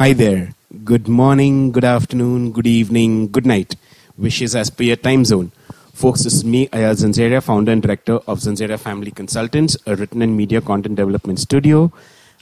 Hi 0.00 0.14
there. 0.14 0.54
Good 0.82 1.08
morning, 1.08 1.72
good 1.72 1.84
afternoon, 1.84 2.52
good 2.52 2.66
evening, 2.66 3.28
good 3.28 3.44
night. 3.44 3.74
Wishes 4.16 4.56
as 4.56 4.70
per 4.70 4.84
your 4.84 4.96
time 4.96 5.26
zone. 5.26 5.52
Folks, 5.92 6.24
this 6.24 6.32
is 6.36 6.42
me, 6.42 6.68
Ayaz 6.72 7.02
Zanzeria, 7.04 7.42
founder 7.42 7.70
and 7.72 7.82
director 7.82 8.14
of 8.26 8.38
Zanzeria 8.38 8.78
Family 8.78 9.10
Consultants, 9.10 9.76
a 9.84 9.96
written 9.96 10.22
and 10.22 10.34
media 10.34 10.62
content 10.62 10.96
development 10.96 11.38
studio. 11.38 11.92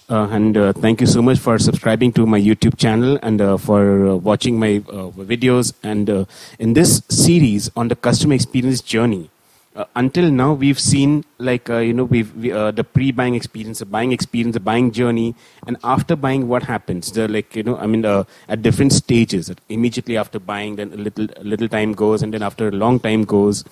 Uh, 0.08 0.28
and 0.30 0.56
uh, 0.56 0.72
thank 0.72 1.00
you 1.00 1.08
so 1.08 1.20
much 1.20 1.40
for 1.40 1.58
subscribing 1.58 2.12
to 2.12 2.26
my 2.26 2.40
YouTube 2.40 2.78
channel 2.78 3.18
and 3.24 3.40
uh, 3.40 3.56
for 3.56 4.06
uh, 4.06 4.14
watching 4.14 4.56
my 4.56 4.76
uh, 4.86 5.10
videos. 5.32 5.72
And 5.82 6.08
uh, 6.08 6.26
in 6.60 6.74
this 6.74 7.02
series 7.08 7.72
on 7.74 7.88
the 7.88 7.96
customer 7.96 8.34
experience 8.34 8.82
journey, 8.82 9.30
uh, 9.78 9.84
until 9.94 10.28
now 10.28 10.52
we've 10.52 10.80
seen 10.80 11.24
like 11.38 11.70
uh, 11.70 11.78
you 11.78 11.92
know 11.92 12.04
we've 12.04 12.34
we, 12.34 12.50
uh, 12.50 12.70
the 12.72 12.82
pre-buying 12.82 13.34
experience 13.36 13.78
the 13.78 13.86
buying 13.86 14.10
experience 14.12 14.54
the 14.54 14.64
buying 14.68 14.90
journey 14.90 15.34
and 15.66 15.76
after 15.84 16.16
buying 16.16 16.48
what 16.48 16.64
happens? 16.64 17.12
The 17.12 17.28
like 17.28 17.54
you 17.54 17.62
know 17.62 17.76
i 17.78 17.86
mean 17.86 18.04
uh, 18.04 18.24
at 18.48 18.62
different 18.62 18.92
stages 18.92 19.50
immediately 19.68 20.16
after 20.16 20.40
buying 20.40 20.76
then 20.76 20.92
a 20.92 20.96
little 20.96 21.28
a 21.36 21.44
little 21.44 21.68
time 21.68 21.92
goes 21.92 22.22
and 22.22 22.34
then 22.34 22.42
after 22.42 22.68
a 22.68 22.72
long 22.72 22.98
time 22.98 23.24
goes. 23.24 23.64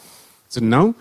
So 0.48 0.60
now 0.60 0.94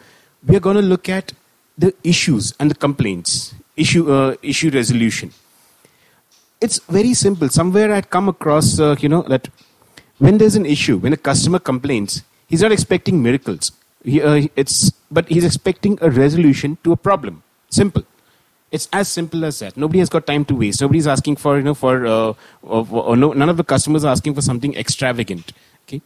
we 0.48 0.56
are 0.56 0.60
going 0.60 0.78
to 0.78 0.82
look 0.82 1.08
at 1.08 1.34
the 1.78 1.94
issues 2.04 2.54
and 2.60 2.72
the 2.72 2.76
complaints 2.88 3.54
issue 3.78 4.12
uh, 4.12 4.36
issue 4.42 4.72
resolution. 4.72 5.32
It's 6.62 6.80
very 6.98 7.14
simple. 7.14 7.50
Somewhere 7.50 7.94
i'd 7.94 8.10
come 8.10 8.28
across 8.28 8.80
uh, 8.80 8.96
you 9.00 9.10
know 9.10 9.24
that 9.34 9.50
when 10.18 10.40
there's 10.40 10.56
an 10.56 10.66
issue 10.66 10.98
when 10.98 11.14
a 11.14 11.18
customer 11.32 11.60
complains 11.60 12.24
he's 12.48 12.62
not 12.62 12.72
expecting 12.72 13.22
miracles 13.22 13.72
he, 14.06 14.22
uh, 14.22 14.48
it's, 14.56 14.92
but 15.12 15.28
he's 15.28 15.44
expecting 15.44 15.98
a 16.02 16.10
resolution 16.10 16.78
to 16.84 16.92
a 16.92 16.98
problem. 16.98 17.44
Simple. 17.70 18.04
It's 18.72 18.88
as 18.92 19.08
simple 19.08 19.46
as 19.46 19.60
that. 19.60 19.78
Nobody 19.78 20.00
has 20.00 20.10
got 20.10 20.28
time 20.28 20.44
to 20.46 20.56
waste. 20.56 20.82
Nobody's 20.82 21.08
asking 21.08 21.38
for, 21.38 21.58
you 21.58 21.64
know, 21.64 21.74
for, 21.74 22.06
uh, 22.06 22.34
or 22.64 23.16
no, 23.16 23.34
none 23.34 23.50
of 23.50 23.58
the 23.58 23.64
customers 23.64 24.04
are 24.04 24.12
asking 24.12 24.34
for 24.36 24.42
something 24.42 24.76
extravagant. 24.76 25.54
Okay. 25.84 26.02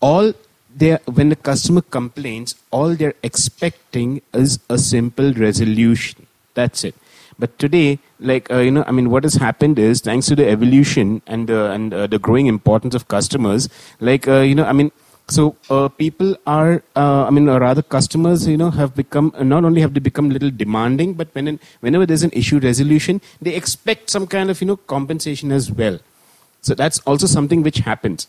All 0.00 0.32
they 0.74 0.98
when 1.06 1.28
the 1.28 1.36
customer 1.36 1.80
complains, 1.80 2.54
all 2.70 2.94
they're 2.94 3.14
expecting 3.22 4.22
is 4.32 4.58
a 4.68 4.78
simple 4.78 5.32
resolution. 5.32 6.26
That's 6.54 6.84
it. 6.84 6.94
But 7.38 7.58
today, 7.58 7.98
like 8.18 8.50
uh, 8.50 8.58
you 8.58 8.70
know, 8.70 8.84
I 8.86 8.92
mean, 8.92 9.10
what 9.10 9.24
has 9.24 9.34
happened 9.34 9.78
is 9.78 10.00
thanks 10.00 10.26
to 10.26 10.36
the 10.36 10.48
evolution 10.48 11.22
and 11.26 11.50
uh, 11.50 11.70
and 11.70 11.94
uh, 11.94 12.06
the 12.06 12.18
growing 12.18 12.46
importance 12.46 12.94
of 12.94 13.08
customers, 13.08 13.68
like 14.00 14.26
uh, 14.28 14.40
you 14.40 14.54
know, 14.54 14.64
I 14.64 14.72
mean 14.72 14.90
so 15.30 15.56
uh, 15.68 15.88
people 15.88 16.36
are, 16.46 16.82
uh, 16.96 17.24
I 17.26 17.30
mean, 17.30 17.48
or 17.48 17.60
rather, 17.60 17.82
customers, 17.82 18.46
you 18.48 18.56
know, 18.56 18.70
have 18.70 18.96
become 18.96 19.34
not 19.38 19.64
only 19.64 19.82
have 19.82 19.92
they 19.92 20.00
become 20.00 20.30
a 20.30 20.32
little 20.32 20.50
demanding, 20.50 21.12
but 21.14 21.28
when 21.34 21.48
in, 21.48 21.60
whenever 21.80 22.06
there's 22.06 22.22
an 22.22 22.30
issue 22.32 22.58
resolution, 22.58 23.20
they 23.40 23.54
expect 23.54 24.08
some 24.08 24.26
kind 24.26 24.48
of 24.48 24.60
you 24.62 24.66
know 24.66 24.76
compensation 24.76 25.52
as 25.52 25.70
well. 25.70 25.98
So 26.62 26.74
that's 26.74 27.00
also 27.00 27.26
something 27.26 27.62
which 27.62 27.78
happens. 27.78 28.26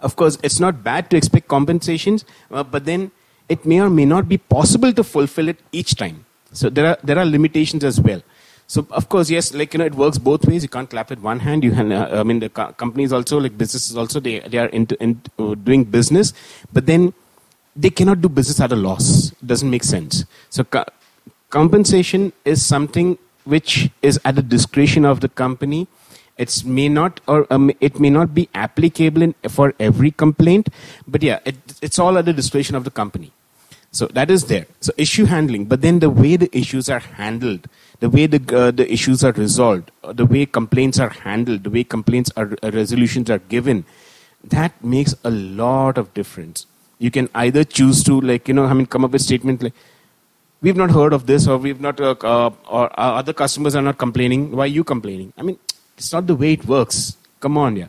Of 0.00 0.14
course, 0.14 0.38
it's 0.44 0.60
not 0.60 0.84
bad 0.84 1.10
to 1.10 1.16
expect 1.16 1.48
compensations, 1.48 2.24
uh, 2.52 2.62
but 2.62 2.84
then 2.84 3.10
it 3.48 3.66
may 3.66 3.80
or 3.80 3.90
may 3.90 4.04
not 4.04 4.28
be 4.28 4.38
possible 4.38 4.92
to 4.92 5.02
fulfill 5.02 5.48
it 5.48 5.58
each 5.72 5.96
time. 5.96 6.24
So 6.52 6.70
there 6.70 6.86
are 6.86 6.98
there 7.02 7.18
are 7.18 7.24
limitations 7.26 7.82
as 7.82 8.00
well. 8.00 8.22
So 8.68 8.86
of 8.90 9.08
course, 9.08 9.30
yes, 9.30 9.54
like 9.54 9.74
you 9.74 9.78
know, 9.78 9.84
it 9.84 9.94
works 9.94 10.18
both 10.18 10.44
ways. 10.44 10.62
You 10.62 10.68
can't 10.68 10.90
clap 10.90 11.10
with 11.10 11.20
one 11.20 11.38
hand. 11.40 11.62
You 11.62 11.70
can, 11.70 11.92
uh, 11.92 12.08
I 12.12 12.22
mean, 12.24 12.40
the 12.40 12.48
co- 12.48 12.72
companies 12.72 13.12
also, 13.12 13.38
like 13.38 13.56
businesses 13.56 13.96
also, 13.96 14.18
they 14.18 14.40
they 14.40 14.58
are 14.58 14.66
into, 14.66 14.96
uh, 15.38 15.54
doing 15.54 15.84
business, 15.84 16.32
but 16.72 16.86
then 16.86 17.12
they 17.76 17.90
cannot 17.90 18.20
do 18.20 18.28
business 18.28 18.58
at 18.60 18.72
a 18.72 18.76
loss. 18.76 19.30
It 19.32 19.46
doesn't 19.46 19.70
make 19.70 19.84
sense. 19.84 20.24
So 20.50 20.64
co- 20.64 20.84
compensation 21.50 22.32
is 22.44 22.66
something 22.66 23.18
which 23.44 23.90
is 24.02 24.18
at 24.24 24.34
the 24.34 24.42
discretion 24.42 25.04
of 25.04 25.20
the 25.20 25.28
company. 25.28 25.86
It 26.36 26.64
may 26.64 26.88
not, 26.88 27.20
or 27.26 27.46
um, 27.50 27.70
it 27.80 27.98
may 27.98 28.10
not 28.10 28.34
be 28.34 28.48
applicable 28.54 29.22
in, 29.22 29.34
for 29.48 29.74
every 29.80 30.10
complaint, 30.10 30.68
but 31.06 31.22
yeah, 31.22 31.38
it, 31.46 31.56
it's 31.80 31.98
all 31.98 32.18
at 32.18 32.24
the 32.26 32.32
discretion 32.32 32.74
of 32.74 32.84
the 32.84 32.90
company. 32.90 33.32
So 33.90 34.06
that 34.08 34.30
is 34.30 34.44
there. 34.46 34.66
So 34.80 34.92
issue 34.98 35.24
handling, 35.24 35.64
but 35.66 35.80
then 35.80 36.00
the 36.00 36.10
way 36.10 36.36
the 36.36 36.50
issues 36.56 36.90
are 36.90 36.98
handled, 36.98 37.68
the 38.00 38.10
way 38.10 38.26
the 38.26 38.40
uh, 38.56 38.70
the 38.70 38.90
issues 38.92 39.24
are 39.24 39.32
resolved, 39.32 39.90
uh, 40.04 40.12
the 40.12 40.26
way 40.26 40.46
complaints 40.46 40.98
are 40.98 41.08
handled, 41.08 41.64
the 41.64 41.70
way 41.70 41.84
complaints 41.84 42.30
are 42.36 42.56
uh, 42.62 42.70
resolutions 42.70 43.30
are 43.30 43.38
given, 43.38 43.84
that 44.44 44.72
makes 44.84 45.14
a 45.24 45.30
lot 45.30 45.98
of 45.98 46.12
difference. 46.14 46.66
You 46.98 47.10
can 47.10 47.28
either 47.34 47.64
choose 47.64 48.02
to 48.04 48.20
like 48.20 48.48
you 48.48 48.54
know 48.54 48.64
I 48.64 48.74
mean 48.74 48.86
come 48.86 49.04
up 49.04 49.10
with 49.10 49.22
statement 49.22 49.62
like 49.62 49.74
we've 50.60 50.76
not 50.76 50.90
heard 50.90 51.12
of 51.12 51.26
this 51.26 51.46
or 51.46 51.58
we've 51.58 51.80
not 51.80 52.00
uh, 52.00 52.14
uh, 52.22 52.50
or 52.68 52.88
other 53.00 53.32
customers 53.32 53.74
are 53.74 53.82
not 53.82 53.98
complaining. 53.98 54.50
Why 54.52 54.64
are 54.64 54.74
you 54.78 54.84
complaining? 54.84 55.32
I 55.36 55.42
mean 55.42 55.58
it's 55.96 56.12
not 56.12 56.26
the 56.26 56.34
way 56.34 56.52
it 56.52 56.66
works. 56.66 57.16
Come 57.40 57.58
on, 57.58 57.76
yeah 57.76 57.88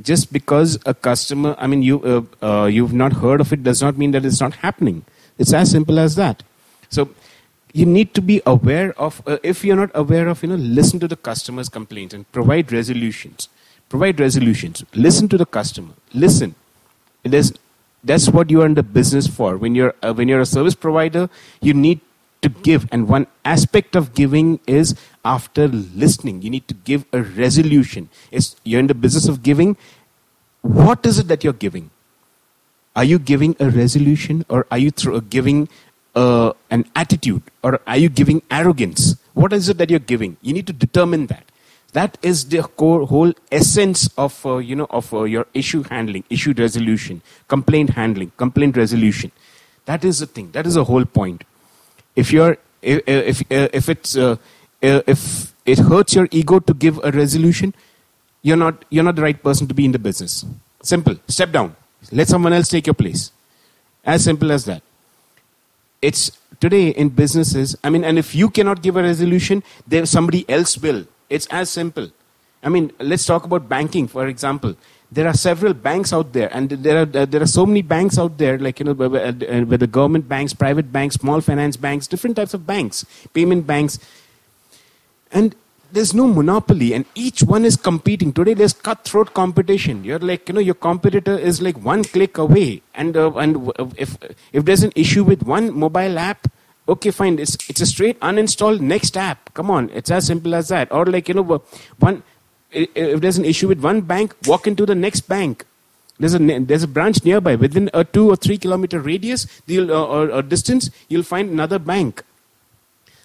just 0.00 0.32
because 0.32 0.78
a 0.86 0.94
customer 0.94 1.56
i 1.58 1.66
mean 1.66 1.82
you 1.82 2.00
uh, 2.10 2.22
uh, 2.48 2.66
you've 2.66 2.92
not 2.92 3.12
heard 3.12 3.40
of 3.40 3.52
it 3.52 3.64
does 3.64 3.82
not 3.82 3.98
mean 3.98 4.12
that 4.12 4.24
it's 4.24 4.40
not 4.40 4.54
happening 4.54 5.04
it's 5.38 5.52
as 5.52 5.70
simple 5.70 5.98
as 5.98 6.16
that. 6.16 6.42
So 6.90 7.08
you 7.72 7.86
need 7.86 8.14
to 8.14 8.22
be 8.22 8.40
aware 8.46 8.92
of, 8.98 9.22
uh, 9.26 9.38
if 9.42 9.64
you're 9.64 9.76
not 9.76 9.90
aware 9.94 10.28
of, 10.28 10.42
you 10.42 10.48
know, 10.48 10.56
listen 10.56 10.98
to 11.00 11.08
the 11.08 11.16
customer's 11.16 11.68
complaints 11.68 12.14
and 12.14 12.30
provide 12.32 12.72
resolutions. 12.72 13.48
Provide 13.88 14.20
resolutions. 14.20 14.84
Listen 14.94 15.28
to 15.28 15.38
the 15.38 15.46
customer. 15.46 15.94
Listen. 16.12 16.54
Is, 17.24 17.52
that's 18.02 18.28
what 18.28 18.50
you 18.50 18.62
are 18.62 18.66
in 18.66 18.74
the 18.74 18.82
business 18.82 19.26
for. 19.26 19.56
When 19.56 19.74
you're, 19.74 19.94
uh, 20.02 20.14
when 20.14 20.28
you're 20.28 20.40
a 20.40 20.46
service 20.46 20.74
provider, 20.74 21.28
you 21.60 21.74
need 21.74 22.00
to 22.42 22.48
give. 22.48 22.88
And 22.92 23.08
one 23.08 23.26
aspect 23.44 23.96
of 23.96 24.14
giving 24.14 24.60
is 24.66 24.94
after 25.24 25.68
listening, 25.68 26.42
you 26.42 26.50
need 26.50 26.68
to 26.68 26.74
give 26.74 27.04
a 27.12 27.22
resolution. 27.22 28.08
It's, 28.30 28.56
you're 28.64 28.80
in 28.80 28.86
the 28.86 28.94
business 28.94 29.28
of 29.28 29.42
giving. 29.42 29.76
What 30.62 31.04
is 31.04 31.18
it 31.18 31.28
that 31.28 31.44
you're 31.44 31.52
giving? 31.52 31.90
Are 32.96 33.04
you 33.04 33.18
giving 33.18 33.56
a 33.60 33.70
resolution 33.70 34.44
or 34.48 34.66
are 34.70 34.78
you 34.78 34.90
through, 34.90 35.16
a 35.16 35.20
giving 35.20 35.68
uh, 36.14 36.52
an 36.70 36.84
attitude 36.96 37.42
or 37.62 37.80
are 37.86 37.96
you 37.96 38.08
giving 38.08 38.42
arrogance? 38.50 39.16
What 39.34 39.52
is 39.52 39.68
it 39.68 39.78
that 39.78 39.90
you're 39.90 40.00
giving? 40.00 40.36
You 40.42 40.52
need 40.52 40.66
to 40.66 40.72
determine 40.72 41.26
that. 41.26 41.44
That 41.92 42.18
is 42.22 42.48
the 42.48 42.62
core, 42.62 43.06
whole 43.06 43.32
essence 43.50 44.10
of, 44.18 44.44
uh, 44.44 44.58
you 44.58 44.76
know, 44.76 44.86
of 44.90 45.12
uh, 45.14 45.22
your 45.24 45.46
issue 45.54 45.82
handling, 45.84 46.24
issue 46.28 46.52
resolution, 46.56 47.22
complaint 47.48 47.90
handling, 47.90 48.32
complaint 48.36 48.76
resolution. 48.76 49.32
That 49.86 50.04
is 50.04 50.18
the 50.18 50.26
thing. 50.26 50.50
That 50.52 50.66
is 50.66 50.74
the 50.74 50.84
whole 50.84 51.06
point. 51.06 51.44
If 52.14 52.30
you're, 52.30 52.58
if, 52.82 53.00
if, 53.06 53.42
if 53.50 53.88
it's, 53.88 54.16
uh, 54.16 54.36
if 54.82 55.54
it 55.64 55.78
hurts 55.78 56.14
your 56.14 56.28
ego 56.30 56.58
to 56.60 56.74
give 56.74 57.00
a 57.02 57.10
resolution, 57.10 57.74
you're 58.42 58.56
not, 58.56 58.84
you're 58.90 59.04
not 59.04 59.16
the 59.16 59.22
right 59.22 59.42
person 59.42 59.66
to 59.68 59.74
be 59.74 59.84
in 59.84 59.92
the 59.92 59.98
business. 59.98 60.44
Simple. 60.82 61.16
Step 61.26 61.52
down. 61.52 61.74
Let 62.12 62.28
someone 62.28 62.52
else 62.52 62.68
take 62.68 62.86
your 62.86 62.94
place. 62.94 63.32
As 64.04 64.24
simple 64.24 64.52
as 64.52 64.64
that. 64.66 64.82
It's 66.00 66.30
today 66.60 66.88
in 66.88 67.08
businesses, 67.10 67.76
I 67.82 67.90
mean, 67.90 68.04
and 68.04 68.18
if 68.18 68.34
you 68.34 68.50
cannot 68.50 68.82
give 68.82 68.96
a 68.96 69.02
resolution, 69.02 69.62
there 69.86 70.06
somebody 70.06 70.48
else 70.48 70.78
will. 70.78 71.06
It's 71.28 71.46
as 71.46 71.70
simple. 71.70 72.10
I 72.62 72.68
mean, 72.68 72.92
let's 72.98 73.24
talk 73.26 73.44
about 73.44 73.68
banking, 73.68 74.08
for 74.08 74.26
example. 74.26 74.76
There 75.10 75.26
are 75.26 75.34
several 75.34 75.72
banks 75.72 76.12
out 76.12 76.32
there, 76.32 76.54
and 76.54 76.68
there 76.68 76.98
are 76.98 77.22
uh, 77.22 77.24
there 77.24 77.40
are 77.40 77.46
so 77.46 77.64
many 77.64 77.80
banks 77.80 78.18
out 78.18 78.36
there, 78.36 78.58
like 78.58 78.78
you 78.78 78.84
know, 78.84 78.92
whether 78.92 79.84
uh, 79.84 79.86
government 79.86 80.28
banks, 80.28 80.52
private 80.52 80.92
banks, 80.92 81.14
small 81.14 81.40
finance 81.40 81.78
banks, 81.78 82.06
different 82.06 82.36
types 82.36 82.52
of 82.52 82.66
banks, 82.66 83.06
payment 83.32 83.66
banks, 83.66 83.98
and 85.32 85.54
there's 85.92 86.14
no 86.14 86.26
monopoly 86.26 86.92
and 86.92 87.04
each 87.14 87.42
one 87.42 87.64
is 87.64 87.76
competing. 87.76 88.32
Today 88.32 88.54
there's 88.54 88.72
cutthroat 88.72 89.34
competition. 89.34 90.04
You're 90.04 90.18
like 90.18 90.48
you 90.48 90.54
know 90.54 90.60
your 90.60 90.74
competitor 90.74 91.36
is 91.36 91.62
like 91.62 91.78
one 91.82 92.04
click 92.04 92.38
away. 92.38 92.82
And 92.94 93.16
uh, 93.16 93.32
and 93.34 93.72
if 93.96 94.16
if 94.52 94.64
there's 94.64 94.82
an 94.82 94.92
issue 94.94 95.24
with 95.24 95.42
one 95.42 95.72
mobile 95.74 96.18
app 96.18 96.48
okay 96.88 97.10
fine. 97.10 97.38
It's 97.38 97.56
it's 97.68 97.80
a 97.80 97.86
straight 97.86 98.18
uninstall 98.20 98.80
next 98.80 99.16
app. 99.16 99.52
Come 99.54 99.70
on. 99.70 99.90
It's 99.90 100.10
as 100.10 100.26
simple 100.26 100.54
as 100.54 100.68
that. 100.68 100.90
Or 100.92 101.04
like 101.04 101.28
you 101.28 101.34
know 101.34 101.62
one 101.98 102.22
if 102.70 103.20
there's 103.20 103.38
an 103.38 103.44
issue 103.44 103.68
with 103.68 103.80
one 103.80 104.00
bank 104.02 104.34
walk 104.46 104.66
into 104.66 104.86
the 104.86 104.94
next 104.94 105.22
bank. 105.22 105.64
There's 106.18 106.34
a 106.34 106.38
there's 106.38 106.82
a 106.82 106.88
branch 106.88 107.24
nearby. 107.24 107.54
Within 107.54 107.90
a 107.94 108.04
2 108.04 108.30
or 108.30 108.36
3 108.36 108.58
kilometer 108.58 109.00
radius 109.00 109.46
uh, 109.70 110.04
or, 110.04 110.30
or 110.30 110.42
distance 110.42 110.90
you'll 111.08 111.22
find 111.22 111.50
another 111.50 111.78
bank. 111.78 112.24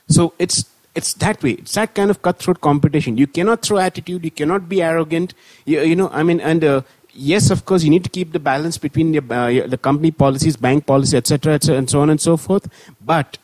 So 0.07 0.33
it's 0.37 0.65
it's 0.95 1.13
that 1.15 1.41
way. 1.41 1.51
It's 1.51 1.73
that 1.73 1.95
kind 1.95 2.09
of 2.09 2.21
cutthroat 2.21 2.61
competition. 2.61 3.17
You 3.17 3.27
cannot 3.27 3.63
throw 3.63 3.77
attitude. 3.77 4.23
You 4.23 4.31
cannot 4.31 4.69
be 4.69 4.81
arrogant. 4.81 5.33
You, 5.65 5.81
you 5.81 5.95
know, 5.95 6.09
I 6.09 6.23
mean, 6.23 6.39
and 6.39 6.63
uh, 6.63 6.81
yes, 7.13 7.49
of 7.49 7.65
course, 7.65 7.83
you 7.83 7.89
need 7.89 8.03
to 8.03 8.09
keep 8.09 8.31
the 8.31 8.39
balance 8.39 8.77
between 8.77 9.15
uh, 9.17 9.67
the 9.67 9.77
company 9.77 10.11
policies, 10.11 10.55
bank 10.55 10.85
policy, 10.85 11.17
etc., 11.17 11.55
etc., 11.55 11.77
and 11.77 11.89
so 11.89 12.01
on 12.01 12.09
and 12.09 12.21
so 12.21 12.37
forth. 12.37 12.67
But 13.01 13.37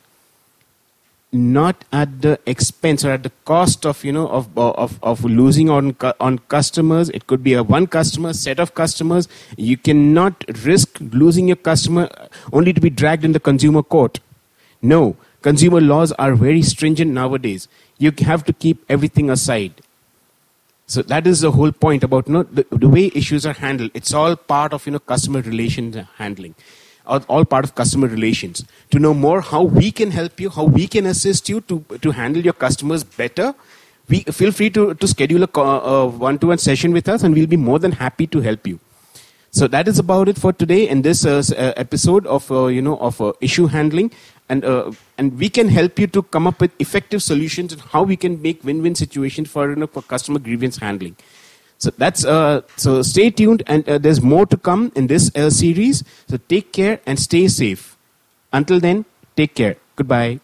not 1.32 1.84
at 1.92 2.22
the 2.22 2.40
expense 2.44 3.04
or 3.04 3.12
at 3.12 3.22
the 3.22 3.30
cost 3.44 3.86
of 3.86 4.02
you 4.04 4.10
know 4.10 4.26
of 4.28 4.48
of, 4.58 4.98
of 5.02 5.24
losing 5.24 5.70
on 5.70 5.96
on 6.18 6.38
customers. 6.38 7.08
It 7.10 7.26
could 7.26 7.42
be 7.42 7.54
a 7.54 7.62
one 7.62 7.86
customer 7.86 8.32
set 8.32 8.58
of 8.58 8.74
customers. 8.74 9.28
You 9.56 9.76
cannot 9.76 10.44
risk 10.64 10.98
losing 11.00 11.48
your 11.48 11.56
customer 11.56 12.08
only 12.52 12.72
to 12.72 12.80
be 12.80 12.90
dragged 12.90 13.24
in 13.24 13.32
the 13.32 13.40
consumer 13.40 13.82
court. 13.82 14.20
No, 14.82 15.16
Consumer 15.42 15.80
laws 15.80 16.12
are 16.12 16.34
very 16.34 16.62
stringent 16.62 17.12
nowadays. 17.12 17.68
You 17.98 18.12
have 18.20 18.44
to 18.44 18.52
keep 18.52 18.84
everything 18.88 19.30
aside. 19.30 19.72
So 20.86 21.02
that 21.02 21.26
is 21.26 21.40
the 21.40 21.52
whole 21.52 21.72
point 21.72 22.02
about 22.02 22.26
you 22.26 22.34
know, 22.34 22.42
the, 22.42 22.66
the 22.72 22.88
way 22.88 23.12
issues 23.14 23.46
are 23.46 23.52
handled. 23.52 23.92
It's 23.94 24.12
all 24.12 24.36
part 24.36 24.72
of 24.72 24.86
you 24.86 24.92
know 24.92 24.98
customer 24.98 25.40
relations 25.40 25.96
handling, 26.16 26.56
all, 27.06 27.20
all 27.28 27.44
part 27.44 27.64
of 27.64 27.74
customer 27.76 28.08
relations. 28.08 28.64
To 28.90 28.98
know 28.98 29.14
more 29.14 29.40
how 29.40 29.62
we 29.62 29.92
can 29.92 30.10
help 30.10 30.40
you, 30.40 30.50
how 30.50 30.64
we 30.64 30.88
can 30.88 31.06
assist 31.06 31.48
you 31.48 31.60
to 31.62 31.84
to 32.02 32.10
handle 32.10 32.42
your 32.42 32.54
customers 32.54 33.04
better, 33.04 33.54
we 34.08 34.22
feel 34.24 34.50
free 34.50 34.68
to 34.70 34.94
to 34.94 35.06
schedule 35.06 35.44
a 35.44 35.60
uh, 35.60 36.06
one-to-one 36.08 36.58
session 36.58 36.92
with 36.92 37.08
us, 37.08 37.22
and 37.22 37.34
we'll 37.34 37.46
be 37.46 37.56
more 37.56 37.78
than 37.78 37.92
happy 37.92 38.26
to 38.26 38.40
help 38.40 38.66
you. 38.66 38.80
So 39.52 39.66
that 39.66 39.88
is 39.88 39.98
about 39.98 40.28
it 40.28 40.38
for 40.38 40.52
today 40.52 40.88
in 40.88 41.02
this 41.02 41.24
uh, 41.26 41.42
uh, 41.56 41.72
episode 41.76 42.26
of 42.26 42.50
uh, 42.52 42.66
you 42.66 42.80
know 42.80 42.96
of 42.98 43.20
uh, 43.20 43.32
issue 43.40 43.66
handling, 43.66 44.12
and 44.48 44.64
uh, 44.64 44.92
and 45.18 45.36
we 45.38 45.48
can 45.48 45.68
help 45.68 45.98
you 45.98 46.06
to 46.06 46.22
come 46.22 46.46
up 46.46 46.60
with 46.60 46.70
effective 46.78 47.22
solutions 47.22 47.72
and 47.72 47.82
how 47.82 48.02
we 48.04 48.16
can 48.16 48.40
make 48.40 48.62
win-win 48.62 48.94
situations 48.94 49.50
for 49.50 49.68
you 49.70 49.76
know 49.76 49.88
for 49.88 50.02
customer 50.02 50.38
grievance 50.38 50.76
handling. 50.76 51.16
So 51.78 51.90
that's 51.98 52.24
uh, 52.24 52.60
so 52.76 53.02
stay 53.02 53.30
tuned, 53.30 53.64
and 53.66 53.84
there's 53.84 54.20
more 54.20 54.46
to 54.46 54.56
come 54.56 54.92
in 54.94 55.08
this 55.08 55.32
series. 55.48 56.04
So 56.28 56.36
take 56.36 56.72
care 56.72 57.00
and 57.04 57.18
stay 57.18 57.48
safe. 57.48 57.96
Until 58.52 58.78
then, 58.78 59.04
take 59.36 59.54
care. 59.54 59.76
Goodbye. 59.96 60.40